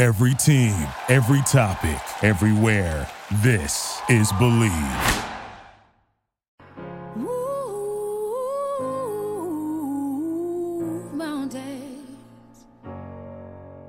Every 0.00 0.32
team, 0.34 0.88
every 1.10 1.42
topic, 1.42 2.00
everywhere. 2.24 3.06
This 3.42 4.00
is 4.08 4.32
Bleav. 4.32 5.26
Move 7.14 7.34
mountains. 11.12 12.64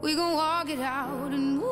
We 0.01 0.15
gon' 0.15 0.33
walk 0.33 0.69
it 0.69 0.81
out 0.81 1.31
and 1.31 1.59
move 1.59 1.71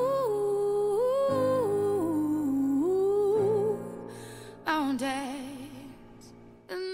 mountains. 4.66 6.30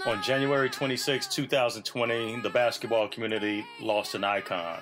On 0.04 0.20
January 0.20 0.68
26, 0.68 1.28
2020, 1.28 2.40
the 2.40 2.50
basketball 2.50 3.06
community 3.06 3.64
lost 3.80 4.16
an 4.16 4.24
icon. 4.24 4.80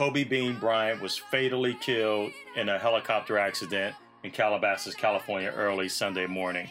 Kobe 0.00 0.24
Bean 0.24 0.56
Bryant 0.58 1.02
was 1.02 1.18
fatally 1.18 1.74
killed 1.74 2.32
in 2.56 2.70
a 2.70 2.78
helicopter 2.78 3.36
accident 3.36 3.94
in 4.24 4.30
Calabasas, 4.30 4.94
California, 4.94 5.52
early 5.54 5.90
Sunday 5.90 6.26
morning. 6.26 6.70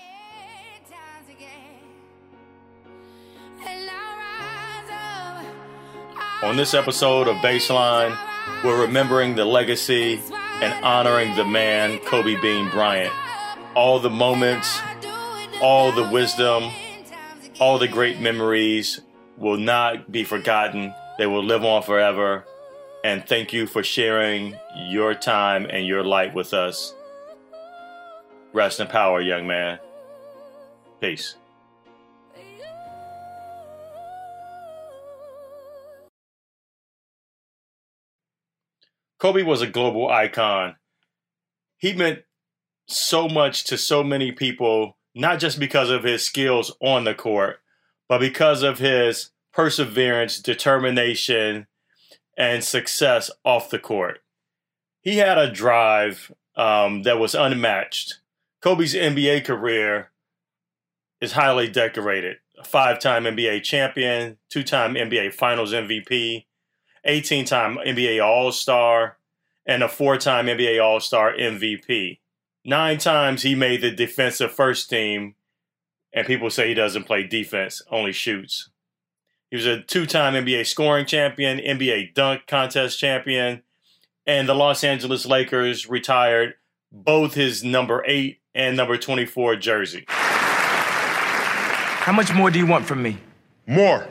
On 6.42 6.58
this 6.58 6.73
episode 6.73 7.28
of 7.28 7.36
Baseline, 7.36 8.17
we're 8.64 8.81
remembering 8.81 9.36
the 9.36 9.45
legacy 9.45 10.20
and 10.34 10.84
honoring 10.84 11.36
the 11.36 11.45
man, 11.45 12.00
Kobe 12.00 12.34
Bean 12.42 12.67
Bryant. 12.72 13.14
All 13.76 14.00
the 14.00 14.09
moments, 14.09 14.80
all 15.61 15.92
the 15.92 16.09
wisdom, 16.09 16.64
all 17.59 17.78
the 17.78 17.88
great 17.88 18.20
memories 18.20 19.02
will 19.38 19.59
not 19.59 20.11
be 20.11 20.23
forgotten. 20.23 20.95
They 21.20 21.28
will 21.28 21.44
live 21.44 21.64
on 21.64 21.84
forever. 21.84 22.45
And 23.03 23.25
thank 23.25 23.53
you 23.53 23.66
for 23.66 23.81
sharing 23.81 24.58
your 24.75 25.14
time 25.14 25.66
and 25.69 25.88
your 25.88 26.03
light 26.03 26.33
with 26.33 26.53
us. 26.53 26.94
Rest 28.52 28.80
in 28.80 28.88
power, 28.88 29.22
young 29.22 29.47
man. 29.47 29.80
Peace. 31.00 31.36
Kobe 39.20 39.44
was 39.44 39.61
a 39.61 39.67
global 39.67 40.09
icon. 40.09 40.75
He 41.77 41.94
meant 41.94 42.20
so 42.88 43.27
much 43.27 43.66
to 43.66 43.77
so 43.77 44.03
many 44.03 44.31
people, 44.31 44.97
not 45.14 45.39
just 45.39 45.59
because 45.59 45.89
of 45.89 46.03
his 46.03 46.25
skills 46.25 46.75
on 46.81 47.03
the 47.03 47.14
court, 47.14 47.59
but 48.08 48.20
because 48.20 48.64
of 48.64 48.80
his 48.80 49.31
perseverance, 49.53 50.39
determination, 50.39 51.67
and 52.40 52.64
success 52.64 53.30
off 53.44 53.70
the 53.70 53.78
court. 53.78 54.22
He 55.02 55.18
had 55.18 55.38
a 55.38 55.52
drive 55.52 56.32
um, 56.56 57.04
that 57.04 57.20
was 57.20 57.36
unmatched. 57.36 58.20
Kobe's 58.62 58.94
NBA 58.94 59.44
career 59.44 60.12
is 61.22 61.34
highly 61.34 61.67
decorated. 61.67 62.38
A 62.58 62.64
five 62.64 63.00
time 63.00 63.26
NBA 63.26 63.64
champion, 63.64 64.38
two 64.50 64.64
time 64.64 64.95
NBA 64.95 65.33
Finals 65.33 65.73
MVP, 65.73 66.45
18 67.04 67.45
time 67.45 67.77
NBA 67.77 68.26
All 68.26 68.52
Star, 68.52 69.17
and 69.66 69.83
a 69.83 69.89
four 69.89 70.17
time 70.17 70.48
NBA 70.48 70.82
All 70.83 71.00
Star 71.00 71.33
MVP. 71.33 72.20
Nine 72.66 72.98
times 72.98 73.44
he 73.44 73.56
made 73.56 73.82
the 73.82 73.92
defensive 73.92 74.52
first 74.52 74.89
team, 74.89 75.36
and 76.14 76.27
people 76.27 76.50
say 76.50 76.70
he 76.70 76.73
doesn't 76.73 77.06
play 77.06 77.23
defense, 77.23 77.82
only 77.89 78.11
shoots. 78.11 78.70
He 79.49 79.55
was 79.55 79.65
a 79.65 79.82
two 79.82 80.05
time 80.05 80.33
NBA 80.33 80.67
scoring 80.67 81.05
champion, 81.05 81.58
NBA 81.58 82.14
dunk 82.14 82.45
contest 82.48 82.99
champion, 82.99 83.64
and 84.27 84.48
the 84.48 84.54
Los 84.54 84.83
Angeles 84.83 85.26
Lakers 85.26 85.89
retired 85.89 86.54
both 86.92 87.33
his 87.33 87.64
number 87.64 88.04
eight 88.08 88.42
and 88.54 88.77
number 88.77 88.98
24 88.98 89.55
jersey. 89.55 90.05
How 90.08 92.11
much 92.11 92.33
more 92.33 92.52
do 92.52 92.59
you 92.59 92.67
want 92.67 92.86
from 92.86 93.02
me? 93.02 93.17
More. 93.65 94.08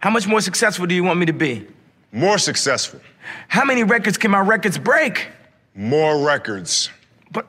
How 0.00 0.10
much 0.10 0.26
more 0.26 0.40
successful 0.40 0.86
do 0.86 0.94
you 0.94 1.04
want 1.04 1.18
me 1.18 1.26
to 1.26 1.32
be? 1.32 1.66
More 2.12 2.38
successful. 2.38 3.00
How 3.48 3.64
many 3.64 3.82
records 3.82 4.18
can 4.18 4.30
my 4.30 4.40
records 4.40 4.78
break? 4.78 5.28
More 5.74 6.24
records. 6.24 6.90
But 7.32 7.46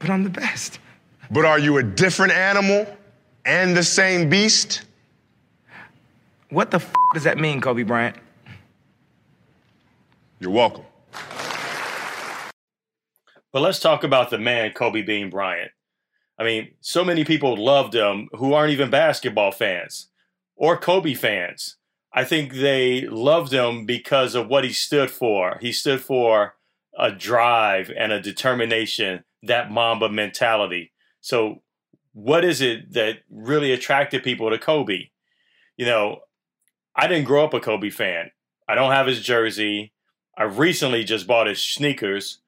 but 0.00 0.10
I'm 0.10 0.24
the 0.24 0.30
best. 0.30 0.80
But 1.30 1.44
are 1.44 1.58
you 1.58 1.78
a 1.78 1.84
different 1.84 2.32
animal 2.32 2.86
and 3.44 3.76
the 3.76 3.84
same 3.84 4.28
beast? 4.28 4.82
What 6.50 6.72
the 6.72 6.78
f- 6.78 6.92
does 7.14 7.22
that 7.24 7.38
mean, 7.38 7.60
Kobe 7.60 7.84
Bryant? 7.84 8.16
You're 10.40 10.50
welcome. 10.50 10.84
But 13.52 13.62
let's 13.62 13.78
talk 13.78 14.02
about 14.02 14.30
the 14.30 14.38
man, 14.38 14.72
Kobe 14.72 15.02
Bean 15.02 15.30
Bryant. 15.30 15.70
I 16.38 16.44
mean, 16.44 16.72
so 16.80 17.04
many 17.04 17.24
people 17.24 17.56
loved 17.56 17.94
him 17.94 18.28
who 18.32 18.52
aren't 18.52 18.72
even 18.72 18.90
basketball 18.90 19.52
fans 19.52 20.08
or 20.56 20.76
Kobe 20.76 21.14
fans. 21.14 21.76
I 22.12 22.24
think 22.24 22.54
they 22.54 23.02
loved 23.02 23.52
him 23.52 23.86
because 23.86 24.34
of 24.34 24.48
what 24.48 24.64
he 24.64 24.72
stood 24.72 25.10
for. 25.10 25.58
He 25.60 25.70
stood 25.70 26.00
for 26.00 26.54
a 26.98 27.12
drive 27.12 27.92
and 27.96 28.10
a 28.10 28.20
determination, 28.20 29.22
that 29.44 29.70
Mamba 29.70 30.08
mentality. 30.08 30.92
So, 31.20 31.62
what 32.12 32.44
is 32.44 32.60
it 32.60 32.92
that 32.94 33.18
really 33.30 33.70
attracted 33.70 34.24
people 34.24 34.50
to 34.50 34.58
Kobe? 34.58 35.10
You 35.76 35.86
know, 35.86 36.20
I 36.94 37.06
didn't 37.06 37.26
grow 37.26 37.44
up 37.44 37.54
a 37.54 37.60
Kobe 37.60 37.90
fan. 37.90 38.30
I 38.68 38.74
don't 38.74 38.92
have 38.92 39.06
his 39.06 39.20
jersey. 39.20 39.92
I 40.36 40.44
recently 40.44 41.04
just 41.04 41.26
bought 41.26 41.46
his 41.46 41.64
sneakers. 41.64 42.38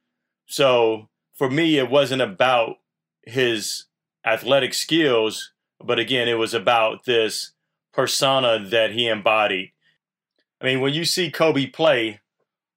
So, 0.47 1.08
for 1.34 1.50
me, 1.50 1.78
it 1.78 1.91
wasn't 1.91 2.22
about 2.22 2.76
his 3.22 3.84
athletic 4.25 4.75
skills, 4.75 5.52
but 5.84 5.98
again, 5.98 6.28
it 6.28 6.38
was 6.38 6.54
about 6.54 7.04
this 7.04 7.52
persona 7.92 8.58
that 8.70 8.92
he 8.92 9.08
embodied. 9.08 9.72
I 10.60 10.64
mean, 10.64 10.81
when 10.81 10.94
you 10.94 11.04
see 11.04 11.31
Kobe 11.31 11.66
play, 11.66 12.20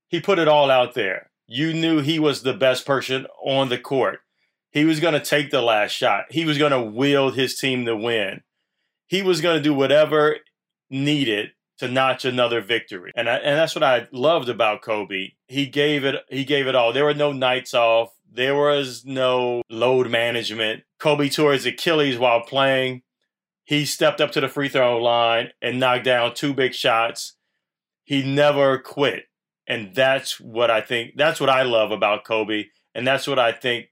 he 0.07 0.19
put 0.19 0.39
it 0.39 0.47
all 0.47 0.71
out 0.71 0.93
there. 0.93 1.29
You 1.47 1.73
knew 1.73 2.01
he 2.01 2.17
was 2.17 2.41
the 2.41 2.53
best 2.53 2.85
person 2.85 3.27
on 3.43 3.69
the 3.69 3.77
court. 3.77 4.19
He 4.71 4.85
was 4.85 4.99
going 4.99 5.13
to 5.13 5.19
take 5.19 5.51
the 5.51 5.61
last 5.61 5.91
shot. 5.91 6.25
He 6.31 6.45
was 6.45 6.57
going 6.57 6.71
to 6.71 6.81
wield 6.81 7.35
his 7.35 7.57
team 7.57 7.85
to 7.85 7.95
win. 7.95 8.41
He 9.07 9.21
was 9.21 9.41
going 9.41 9.57
to 9.57 9.63
do 9.63 9.73
whatever 9.73 10.37
needed 10.95 11.51
to 11.77 11.87
notch 11.87 12.25
another 12.25 12.61
victory. 12.61 13.11
And 13.15 13.29
I, 13.29 13.35
and 13.35 13.57
that's 13.57 13.75
what 13.75 13.83
I 13.83 14.07
loved 14.11 14.49
about 14.49 14.81
Kobe. 14.81 15.31
He 15.47 15.65
gave 15.67 16.05
it 16.05 16.15
he 16.29 16.45
gave 16.45 16.67
it 16.67 16.75
all. 16.75 16.93
There 16.93 17.05
were 17.05 17.13
no 17.13 17.31
nights 17.31 17.73
off. 17.73 18.13
There 18.31 18.55
was 18.55 19.03
no 19.05 19.61
load 19.69 20.09
management. 20.09 20.83
Kobe 20.99 21.29
tore 21.29 21.53
his 21.53 21.65
Achilles 21.65 22.17
while 22.17 22.41
playing. 22.41 23.03
He 23.65 23.85
stepped 23.85 24.21
up 24.21 24.31
to 24.31 24.41
the 24.41 24.47
free 24.47 24.69
throw 24.69 25.01
line 25.01 25.49
and 25.61 25.79
knocked 25.79 26.05
down 26.05 26.33
two 26.33 26.53
big 26.53 26.73
shots. 26.73 27.35
He 28.03 28.23
never 28.23 28.77
quit. 28.77 29.25
And 29.67 29.95
that's 29.95 30.39
what 30.39 30.69
I 30.69 30.81
think 30.81 31.13
that's 31.15 31.39
what 31.39 31.49
I 31.49 31.63
love 31.63 31.91
about 31.91 32.23
Kobe 32.23 32.65
and 32.95 33.05
that's 33.05 33.27
what 33.27 33.37
I 33.37 33.51
think 33.51 33.89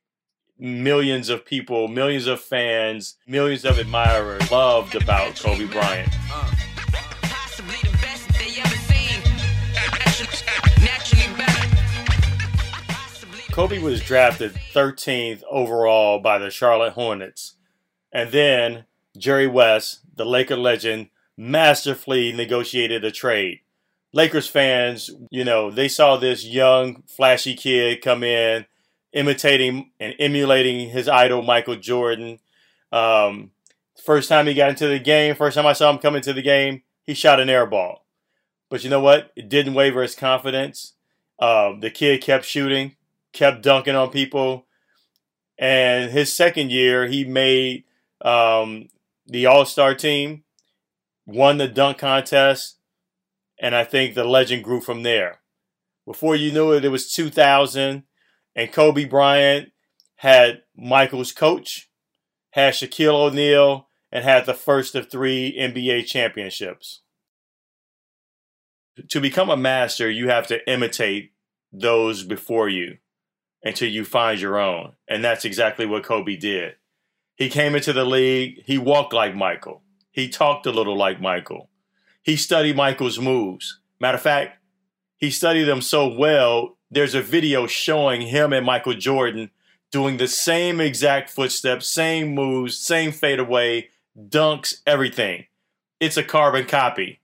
millions 0.57 1.27
of 1.29 1.45
people, 1.45 1.89
millions 1.89 2.25
of 2.25 2.39
fans, 2.39 3.17
millions 3.27 3.65
of 3.65 3.77
admirers 3.77 4.49
loved 4.49 4.95
about 4.95 5.35
Kobe 5.35 5.65
Bryant. 5.65 6.09
Uh. 6.31 6.62
Kobe 13.53 13.77
was 13.77 14.01
drafted 14.01 14.55
13th 14.73 15.43
overall 15.47 16.17
by 16.17 16.39
the 16.39 16.49
Charlotte 16.49 16.93
Hornets. 16.93 17.53
And 18.11 18.31
then 18.31 18.85
Jerry 19.15 19.45
West, 19.45 19.99
the 20.15 20.25
Laker 20.25 20.55
legend, 20.55 21.09
masterfully 21.37 22.33
negotiated 22.33 23.05
a 23.05 23.11
trade. 23.11 23.59
Lakers 24.11 24.47
fans, 24.47 25.11
you 25.29 25.45
know, 25.45 25.69
they 25.69 25.87
saw 25.87 26.17
this 26.17 26.43
young, 26.43 27.03
flashy 27.03 27.53
kid 27.53 28.01
come 28.01 28.23
in, 28.23 28.65
imitating 29.11 29.91
and 29.99 30.15
emulating 30.17 30.89
his 30.89 31.07
idol, 31.07 31.43
Michael 31.43 31.75
Jordan. 31.75 32.39
Um, 32.91 33.51
first 34.03 34.29
time 34.29 34.47
he 34.47 34.55
got 34.55 34.71
into 34.71 34.87
the 34.87 34.97
game, 34.97 35.35
first 35.35 35.53
time 35.53 35.67
I 35.67 35.73
saw 35.73 35.91
him 35.91 35.99
come 35.99 36.15
into 36.15 36.33
the 36.33 36.41
game, 36.41 36.81
he 37.03 37.13
shot 37.13 37.39
an 37.39 37.51
air 37.51 37.67
ball. 37.67 38.03
But 38.71 38.83
you 38.83 38.89
know 38.89 38.99
what? 38.99 39.31
It 39.35 39.47
didn't 39.47 39.75
waver 39.75 40.01
his 40.01 40.15
confidence. 40.15 40.93
Uh, 41.37 41.73
the 41.79 41.91
kid 41.91 42.23
kept 42.23 42.45
shooting 42.45 42.95
kept 43.33 43.63
dunking 43.63 43.95
on 43.95 44.11
people. 44.11 44.65
And 45.57 46.11
his 46.11 46.31
second 46.31 46.71
year, 46.71 47.07
he 47.07 47.25
made 47.25 47.83
um, 48.21 48.87
the 49.27 49.45
All 49.45 49.65
Star 49.65 49.93
team, 49.93 50.43
won 51.25 51.57
the 51.57 51.67
dunk 51.67 51.97
contest, 51.97 52.77
and 53.59 53.75
I 53.75 53.83
think 53.83 54.15
the 54.15 54.23
legend 54.23 54.63
grew 54.63 54.81
from 54.81 55.03
there. 55.03 55.41
Before 56.05 56.35
you 56.35 56.51
knew 56.51 56.71
it, 56.73 56.85
it 56.85 56.89
was 56.89 57.11
2000, 57.13 58.03
and 58.55 58.71
Kobe 58.71 59.05
Bryant 59.05 59.71
had 60.17 60.63
Michael's 60.75 61.31
coach, 61.31 61.89
had 62.51 62.73
Shaquille 62.73 63.13
O'Neal, 63.13 63.87
and 64.11 64.23
had 64.23 64.45
the 64.45 64.53
first 64.53 64.95
of 64.95 65.09
three 65.09 65.55
NBA 65.57 66.05
championships. 66.05 67.01
To 69.09 69.19
become 69.19 69.49
a 69.49 69.57
master, 69.57 70.09
you 70.09 70.29
have 70.29 70.45
to 70.47 70.69
imitate 70.69 71.31
those 71.71 72.23
before 72.23 72.69
you 72.69 72.97
until 73.63 73.89
you 73.89 74.03
find 74.05 74.39
your 74.39 74.59
own. 74.59 74.93
And 75.07 75.23
that's 75.23 75.45
exactly 75.45 75.85
what 75.85 76.03
Kobe 76.03 76.35
did. 76.35 76.75
He 77.35 77.49
came 77.49 77.75
into 77.75 77.93
the 77.93 78.05
league, 78.05 78.63
he 78.65 78.77
walked 78.77 79.13
like 79.13 79.35
Michael, 79.35 79.81
he 80.11 80.29
talked 80.29 80.65
a 80.65 80.71
little 80.71 80.97
like 80.97 81.19
Michael, 81.19 81.69
he 82.21 82.35
studied 82.35 82.75
Michael's 82.75 83.19
moves. 83.19 83.79
Matter 83.99 84.17
of 84.17 84.21
fact, 84.21 84.59
he 85.17 85.31
studied 85.31 85.63
them 85.63 85.81
so 85.81 86.07
well, 86.07 86.77
there's 86.91 87.15
a 87.15 87.21
video 87.21 87.65
showing 87.65 88.21
him 88.21 88.53
and 88.53 88.65
Michael 88.65 88.93
Jordan 88.93 89.49
doing 89.91 90.17
the 90.17 90.27
same 90.27 90.79
exact 90.79 91.29
footsteps, 91.29 91.87
same 91.87 92.35
moves, 92.35 92.77
same 92.77 93.11
fadeaway, 93.11 93.89
dunks, 94.17 94.81
everything. 94.85 95.45
It's 95.99 96.17
a 96.17 96.23
carbon 96.23 96.65
copy. 96.65 97.19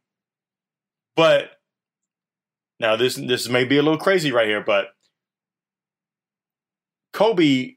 But 1.16 1.60
now 2.80 2.96
this 2.96 3.16
this 3.16 3.50
may 3.50 3.66
be 3.66 3.78
a 3.78 3.84
little 3.84 4.00
crazy 4.00 4.32
right 4.32 4.48
here, 4.48 4.62
but 4.62 4.96
Kobe 7.14 7.76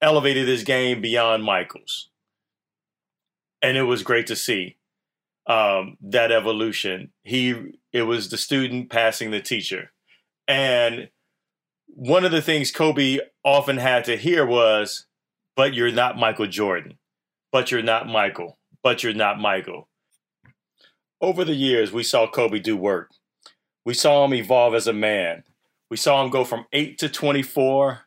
elevated 0.00 0.48
his 0.48 0.64
game 0.64 1.00
beyond 1.00 1.44
Michael's. 1.44 2.10
And 3.62 3.76
it 3.76 3.82
was 3.82 4.02
great 4.02 4.26
to 4.28 4.36
see 4.36 4.76
um, 5.46 5.96
that 6.00 6.32
evolution. 6.32 7.12
He 7.22 7.78
it 7.92 8.02
was 8.02 8.28
the 8.28 8.36
student 8.36 8.90
passing 8.90 9.30
the 9.30 9.40
teacher. 9.40 9.92
And 10.46 11.08
one 11.86 12.24
of 12.24 12.32
the 12.32 12.42
things 12.42 12.70
Kobe 12.70 13.18
often 13.42 13.78
had 13.78 14.04
to 14.04 14.16
hear 14.16 14.44
was, 14.44 15.06
but 15.54 15.74
you're 15.74 15.92
not 15.92 16.18
Michael 16.18 16.46
Jordan. 16.46 16.98
But 17.50 17.70
you're 17.70 17.82
not 17.82 18.06
Michael. 18.06 18.58
But 18.82 19.02
you're 19.02 19.14
not 19.14 19.40
Michael. 19.40 19.88
Over 21.20 21.44
the 21.44 21.54
years, 21.54 21.92
we 21.92 22.02
saw 22.02 22.28
Kobe 22.28 22.58
do 22.58 22.76
work. 22.76 23.12
We 23.84 23.94
saw 23.94 24.24
him 24.24 24.34
evolve 24.34 24.74
as 24.74 24.86
a 24.86 24.92
man. 24.92 25.44
We 25.88 25.96
saw 25.96 26.22
him 26.22 26.30
go 26.30 26.44
from 26.44 26.66
8 26.72 26.98
to 26.98 27.08
24. 27.08 28.05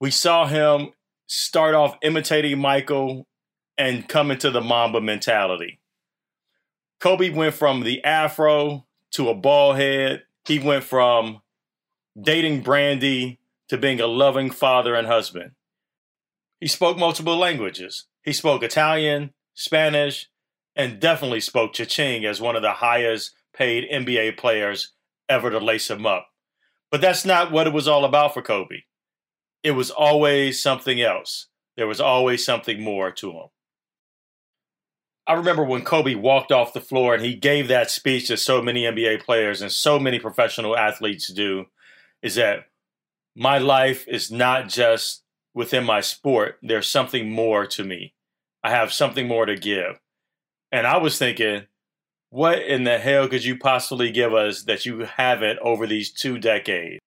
We 0.00 0.10
saw 0.10 0.46
him 0.46 0.92
start 1.26 1.74
off 1.74 1.96
imitating 2.02 2.58
Michael 2.58 3.26
and 3.76 4.08
come 4.08 4.30
into 4.30 4.50
the 4.50 4.60
Mamba 4.60 5.00
mentality. 5.00 5.80
Kobe 7.00 7.30
went 7.30 7.54
from 7.54 7.82
the 7.82 8.02
afro 8.04 8.86
to 9.12 9.28
a 9.28 9.34
bald 9.34 9.76
head. 9.76 10.24
He 10.46 10.58
went 10.58 10.84
from 10.84 11.42
dating 12.20 12.62
Brandy 12.62 13.38
to 13.68 13.78
being 13.78 14.00
a 14.00 14.06
loving 14.06 14.50
father 14.50 14.94
and 14.94 15.06
husband. 15.06 15.52
He 16.60 16.66
spoke 16.66 16.98
multiple 16.98 17.36
languages. 17.36 18.06
He 18.22 18.32
spoke 18.32 18.62
Italian, 18.62 19.32
Spanish, 19.54 20.28
and 20.74 21.00
definitely 21.00 21.40
spoke 21.40 21.72
Cha-Ching 21.72 22.24
as 22.24 22.40
one 22.40 22.56
of 22.56 22.62
the 22.62 22.72
highest 22.72 23.32
paid 23.52 23.88
NBA 23.90 24.36
players 24.36 24.92
ever 25.28 25.50
to 25.50 25.58
lace 25.58 25.90
him 25.90 26.06
up. 26.06 26.28
But 26.90 27.00
that's 27.00 27.24
not 27.24 27.52
what 27.52 27.66
it 27.66 27.72
was 27.72 27.86
all 27.86 28.04
about 28.04 28.34
for 28.34 28.42
Kobe. 28.42 28.82
It 29.62 29.72
was 29.72 29.90
always 29.90 30.62
something 30.62 31.00
else. 31.00 31.46
There 31.76 31.86
was 31.86 32.00
always 32.00 32.44
something 32.44 32.82
more 32.82 33.10
to 33.12 33.32
him. 33.32 33.46
I 35.26 35.34
remember 35.34 35.62
when 35.62 35.82
Kobe 35.84 36.14
walked 36.14 36.52
off 36.52 36.72
the 36.72 36.80
floor 36.80 37.14
and 37.14 37.22
he 37.22 37.34
gave 37.34 37.68
that 37.68 37.90
speech 37.90 38.28
that 38.28 38.38
so 38.38 38.62
many 38.62 38.84
NBA 38.84 39.22
players 39.22 39.60
and 39.60 39.70
so 39.70 39.98
many 39.98 40.18
professional 40.18 40.76
athletes 40.76 41.30
do 41.32 41.66
is 42.22 42.36
that 42.36 42.66
my 43.36 43.58
life 43.58 44.08
is 44.08 44.30
not 44.30 44.68
just 44.68 45.22
within 45.54 45.84
my 45.84 46.00
sport. 46.00 46.56
There's 46.62 46.88
something 46.88 47.30
more 47.30 47.66
to 47.66 47.84
me. 47.84 48.14
I 48.64 48.70
have 48.70 48.92
something 48.92 49.28
more 49.28 49.44
to 49.46 49.54
give. 49.54 50.00
And 50.72 50.86
I 50.86 50.96
was 50.96 51.18
thinking, 51.18 51.66
what 52.30 52.60
in 52.62 52.84
the 52.84 52.98
hell 52.98 53.28
could 53.28 53.44
you 53.44 53.58
possibly 53.58 54.10
give 54.10 54.34
us 54.34 54.64
that 54.64 54.86
you 54.86 55.00
haven't 55.00 55.58
over 55.60 55.86
these 55.86 56.10
two 56.10 56.38
decades? 56.38 57.00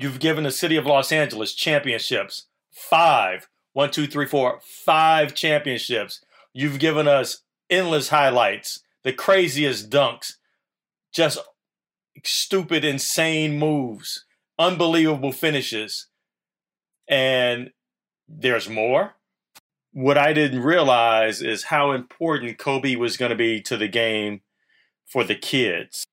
You've 0.00 0.20
given 0.20 0.44
the 0.44 0.50
city 0.50 0.76
of 0.76 0.86
Los 0.86 1.12
Angeles 1.12 1.54
championships. 1.54 2.46
Five. 2.70 3.48
One, 3.72 3.90
two, 3.90 4.06
three, 4.06 4.26
four. 4.26 4.60
Five 4.62 5.34
championships. 5.34 6.24
You've 6.52 6.78
given 6.78 7.06
us 7.06 7.42
endless 7.68 8.08
highlights, 8.08 8.80
the 9.04 9.12
craziest 9.12 9.90
dunks, 9.90 10.34
just 11.12 11.38
stupid, 12.24 12.84
insane 12.84 13.58
moves 13.58 14.24
unbelievable 14.60 15.32
finishes. 15.32 16.06
And 17.08 17.70
there's 18.28 18.68
more. 18.68 19.14
What 19.92 20.18
I 20.18 20.32
didn't 20.32 20.62
realize 20.62 21.42
is 21.42 21.64
how 21.64 21.90
important 21.90 22.58
Kobe 22.58 22.94
was 22.94 23.16
going 23.16 23.30
to 23.30 23.36
be 23.36 23.60
to 23.62 23.76
the 23.76 23.88
game 23.88 24.42
for 25.06 25.24
the 25.24 25.34
kids. 25.34 26.06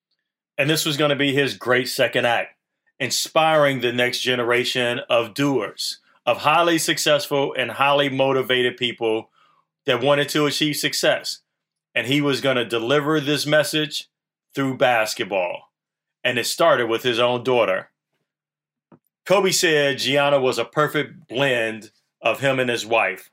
And 0.58 0.68
this 0.68 0.86
was 0.86 0.98
going 0.98 1.10
to 1.10 1.16
be 1.16 1.34
his 1.34 1.54
great 1.54 1.90
second 1.90 2.26
act, 2.26 2.56
inspiring 3.00 3.82
the 3.82 3.94
next 3.94 4.22
generation 4.22 5.00
of 5.10 5.34
doers, 5.34 6.00
of 6.26 6.40
highly 6.40 6.78
successful 6.78 7.54
and 7.58 7.72
highly 7.72 8.10
motivated 8.10 8.78
people 8.78 9.30
that 9.86 10.02
wanted 10.02 10.30
to 10.30 10.46
achieve 10.46 10.76
success. 10.76 11.40
And 11.94 12.08
he 12.08 12.22
was 12.22 12.42
going 12.42 12.58
to 12.58 12.66
deliver 12.66 13.20
this 13.20 13.46
message 13.46 14.10
through 14.54 14.78
basketball. 14.78 15.72
And 16.24 16.38
it 16.38 16.46
started 16.46 16.88
with 16.88 17.04
his 17.04 17.20
own 17.20 17.44
daughter, 17.44 17.90
Kobe 19.28 19.52
said 19.52 19.98
Gianna 19.98 20.40
was 20.40 20.58
a 20.58 20.64
perfect 20.64 21.28
blend 21.28 21.92
of 22.22 22.40
him 22.40 22.62
and 22.62 22.70
his 22.70 22.86
wife. 22.86 23.30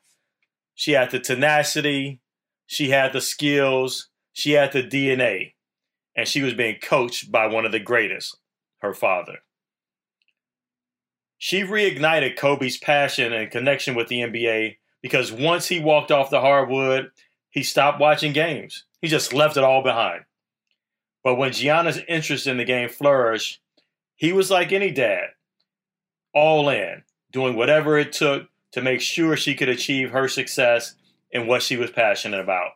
She 0.75 0.91
had 0.91 1.13
the 1.13 1.21
tenacity, 1.21 2.21
she 2.67 2.91
had 2.91 3.13
the 3.13 3.21
skills, 3.21 4.09
she 4.33 4.53
had 4.53 4.73
the 4.73 4.83
DNA, 4.83 5.55
and 6.17 6.27
she 6.27 6.43
was 6.43 6.53
being 6.53 6.81
coached 6.83 7.31
by 7.31 7.47
one 7.47 7.65
of 7.65 7.71
the 7.71 7.79
greatest, 7.79 8.39
her 8.79 8.93
father. 8.93 9.39
She 11.45 11.61
reignited 11.61 12.39
Kobe's 12.39 12.79
passion 12.79 13.35
and 13.35 13.51
connection 13.51 13.95
with 13.95 14.09
the 14.09 14.21
NBA 14.21 14.79
because 15.03 15.31
once 15.31 15.69
he 15.69 15.79
walked 15.79 16.11
off 16.11 16.31
the 16.31 16.41
hardwood, 16.41 17.11
he 17.51 17.63
stopped 17.63 18.01
watching 18.01 18.33
games. 18.33 18.85
He 19.03 19.09
just 19.09 19.35
left 19.35 19.59
it 19.59 19.63
all 19.63 19.83
behind. 19.83 20.25
But 21.23 21.35
when 21.35 21.53
Gianna's 21.53 22.01
interest 22.09 22.47
in 22.47 22.57
the 22.57 22.65
game 22.65 22.89
flourished, 22.89 23.61
he 24.17 24.33
was 24.33 24.51
like 24.51 24.73
any 24.73 24.91
dad 24.91 25.33
all 26.33 26.71
in, 26.71 27.03
doing 27.31 27.57
whatever 27.57 27.99
it 27.99 28.13
took 28.13 28.49
to 28.73 28.81
make 28.81 29.03
sure 29.03 29.37
she 29.37 29.55
could 29.55 29.69
achieve 29.69 30.13
her 30.13 30.29
success 30.29 30.95
in 31.31 31.47
what 31.47 31.63
she 31.63 31.77
was 31.77 31.91
passionate 31.91 32.41
about. 32.41 32.71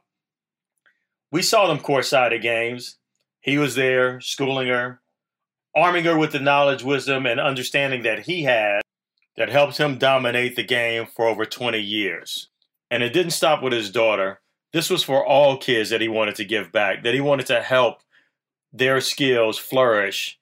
We 1.32 1.40
saw 1.40 1.68
them 1.68 1.78
courtside 1.78 2.34
at 2.34 2.42
games. 2.42 2.98
He 3.40 3.56
was 3.56 3.76
there, 3.76 4.20
schooling 4.20 4.68
her, 4.68 5.00
arming 5.78 6.04
her 6.04 6.18
with 6.18 6.32
the 6.32 6.40
knowledge, 6.40 6.82
wisdom, 6.82 7.26
and 7.26 7.40
understanding 7.40 8.02
that 8.02 8.20
he 8.20 8.42
had 8.42 8.80
that 9.36 9.48
helped 9.48 9.78
him 9.78 9.98
dominate 9.98 10.56
the 10.56 10.64
game 10.64 11.06
for 11.06 11.26
over 11.26 11.44
20 11.44 11.78
years. 11.78 12.48
And 12.90 13.02
it 13.02 13.12
didn't 13.12 13.32
stop 13.32 13.62
with 13.62 13.72
his 13.72 13.90
daughter. 13.90 14.40
This 14.72 14.90
was 14.90 15.02
for 15.02 15.24
all 15.24 15.56
kids 15.56 15.90
that 15.90 16.00
he 16.00 16.08
wanted 16.08 16.34
to 16.36 16.44
give 16.44 16.72
back, 16.72 17.04
that 17.04 17.14
he 17.14 17.20
wanted 17.20 17.46
to 17.46 17.62
help 17.62 18.00
their 18.72 19.00
skills 19.00 19.58
flourish 19.58 20.38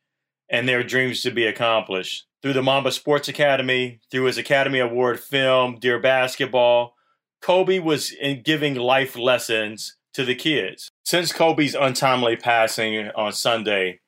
and 0.48 0.68
their 0.68 0.82
dreams 0.82 1.22
to 1.22 1.30
be 1.30 1.46
accomplished 1.46 2.26
through 2.42 2.52
the 2.52 2.62
Mamba 2.62 2.92
Sports 2.92 3.28
Academy, 3.28 4.00
through 4.10 4.24
his 4.24 4.38
Academy 4.38 4.78
Award 4.78 5.18
film, 5.18 5.78
Dear 5.80 5.98
Basketball, 5.98 6.94
Kobe 7.40 7.78
was 7.78 8.12
in 8.12 8.42
giving 8.42 8.76
life 8.76 9.16
lessons 9.16 9.96
to 10.14 10.24
the 10.24 10.34
kids. 10.34 10.90
Since 11.04 11.32
Kobe's 11.32 11.74
untimely 11.74 12.36
passing 12.36 13.10
on 13.16 13.32
Sunday, 13.32 14.00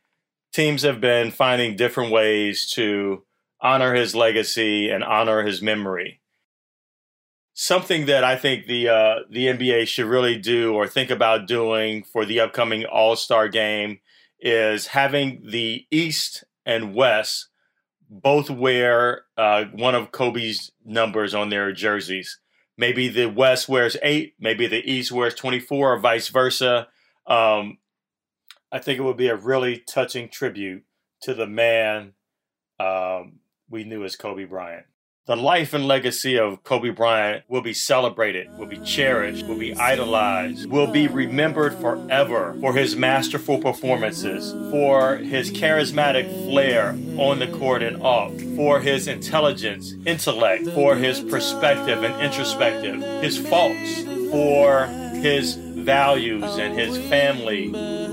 teams 0.52 0.82
have 0.82 1.00
been 1.00 1.30
finding 1.30 1.76
different 1.76 2.12
ways 2.12 2.70
to 2.72 3.24
honor 3.60 3.94
his 3.94 4.14
legacy 4.14 4.88
and 4.88 5.02
honor 5.04 5.42
his 5.42 5.60
memory. 5.60 6.20
Something 7.54 8.06
that 8.06 8.22
I 8.22 8.36
think 8.36 8.66
the 8.66 8.88
uh, 8.88 9.14
the 9.30 9.46
NBA 9.46 9.88
should 9.88 10.06
really 10.06 10.36
do 10.36 10.74
or 10.74 10.86
think 10.86 11.10
about 11.10 11.48
doing 11.48 12.04
for 12.04 12.24
the 12.24 12.38
upcoming 12.40 12.84
All 12.84 13.16
Star 13.16 13.48
game 13.48 13.98
is 14.38 14.88
having 14.88 15.42
the 15.44 15.84
East 15.90 16.44
and 16.64 16.94
West 16.94 17.48
both 18.08 18.48
wear 18.48 19.22
uh, 19.36 19.64
one 19.72 19.94
of 19.94 20.12
Kobe's 20.12 20.70
numbers 20.84 21.34
on 21.34 21.50
their 21.50 21.72
jerseys. 21.72 22.38
Maybe 22.76 23.08
the 23.08 23.26
West 23.26 23.68
wears 23.68 23.96
eight, 24.02 24.34
maybe 24.38 24.66
the 24.66 24.88
East 24.88 25.10
wears 25.10 25.34
24, 25.34 25.94
or 25.94 25.98
vice 25.98 26.28
versa. 26.28 26.86
Um, 27.26 27.78
I 28.70 28.78
think 28.78 28.98
it 28.98 29.02
would 29.02 29.16
be 29.16 29.28
a 29.28 29.36
really 29.36 29.78
touching 29.78 30.28
tribute 30.28 30.84
to 31.22 31.34
the 31.34 31.46
man 31.46 32.12
um, 32.78 33.40
we 33.68 33.84
knew 33.84 34.04
as 34.04 34.14
Kobe 34.14 34.44
Bryant. 34.44 34.84
The 35.26 35.36
life 35.36 35.74
and 35.74 35.86
legacy 35.86 36.38
of 36.38 36.64
Kobe 36.64 36.88
Bryant 36.88 37.44
will 37.48 37.60
be 37.60 37.74
celebrated, 37.74 38.48
will 38.58 38.66
be 38.66 38.78
cherished, 38.78 39.46
will 39.46 39.58
be 39.58 39.74
idolized, 39.74 40.70
will 40.70 40.86
be 40.86 41.06
remembered 41.06 41.74
forever 41.74 42.56
for 42.62 42.72
his 42.72 42.96
masterful 42.96 43.58
performances, 43.58 44.52
for 44.70 45.16
his 45.16 45.50
charismatic 45.50 46.30
flair 46.46 46.90
on 47.18 47.40
the 47.40 47.46
court 47.46 47.82
and 47.82 48.02
off, 48.02 48.32
for 48.56 48.80
his 48.80 49.06
intelligence, 49.06 49.92
intellect, 50.06 50.66
for 50.70 50.96
his 50.96 51.20
perspective 51.20 52.02
and 52.02 52.22
introspective, 52.22 53.02
his 53.22 53.36
faults, 53.36 54.02
for 54.30 54.86
his 55.20 55.56
values 55.56 56.56
and 56.56 56.78
his 56.78 56.96
family 57.08 57.68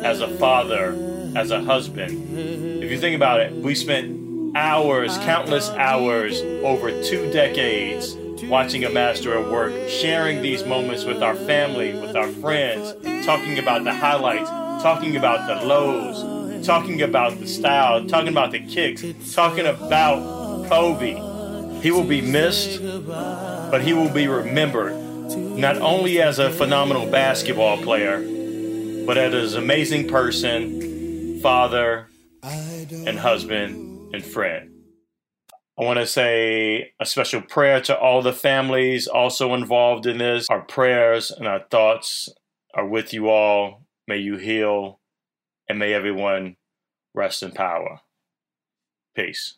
as 0.06 0.22
a 0.22 0.28
father, 0.38 0.96
as 1.36 1.50
a 1.50 1.60
husband. 1.64 2.38
If 2.84 2.92
you 2.92 3.00
think 3.00 3.16
about 3.16 3.40
it, 3.40 3.52
we 3.52 3.74
spent 3.74 4.56
hours, 4.56 5.18
countless 5.18 5.70
hours, 5.72 6.42
over 6.64 6.92
two 7.02 7.32
decades 7.32 8.16
watching 8.44 8.86
a 8.86 8.90
master 8.92 9.36
at 9.36 9.52
work, 9.52 9.74
sharing 9.90 10.44
these 10.44 10.64
moments 10.64 11.06
with 11.06 11.24
our 11.24 11.36
family, 11.36 12.00
with 12.00 12.16
our 12.16 12.28
friends, 12.28 12.94
talking 13.26 13.58
about 13.58 13.84
the 13.84 13.94
highlights, 13.94 14.48
talking 14.84 15.16
about 15.16 15.48
the 15.48 15.66
lows, 15.66 16.66
talking 16.68 17.02
about 17.02 17.40
the 17.40 17.48
style, 17.48 18.06
talking 18.06 18.30
about 18.30 18.52
the 18.52 18.60
kicks, 18.60 19.04
talking 19.34 19.66
about 19.66 20.68
Kobe. 20.70 21.16
He 21.82 21.90
will 21.90 22.04
be 22.04 22.22
missed, 22.22 22.80
but 23.08 23.82
he 23.82 23.94
will 23.94 24.14
be 24.14 24.28
remembered 24.28 24.94
not 25.36 25.78
only 25.78 26.22
as 26.22 26.38
a 26.38 26.52
phenomenal 26.52 27.10
basketball 27.10 27.78
player, 27.78 28.24
but 29.06 29.18
as 29.18 29.54
an 29.54 29.64
amazing 29.64 30.08
person, 30.08 31.40
father, 31.42 32.08
and 32.44 33.20
husband 33.20 34.14
and 34.14 34.24
friend. 34.24 34.72
I 35.78 35.84
want 35.84 36.00
to 36.00 36.08
say 36.08 36.94
a 37.00 37.06
special 37.06 37.42
prayer 37.42 37.82
to 37.82 37.98
all 37.98 38.22
the 38.22 38.34
families 38.34 39.08
also 39.08 39.54
involved 39.54 40.06
in 40.06 40.18
this. 40.18 40.48
Our 40.50 40.62
prayers 40.62 41.32
and 41.32 41.48
our 41.48 41.66
thoughts 41.70 42.30
are 42.74 42.88
with 42.88 43.14
you 43.14 43.30
all. 43.30 43.86
May 44.08 44.18
you 44.18 44.38
heal 44.38 45.00
and 45.68 45.78
may 45.78 45.94
everyone 45.94 46.56
rest 47.14 47.44
in 47.44 47.52
power. 47.52 48.00
Peace. 49.16 49.58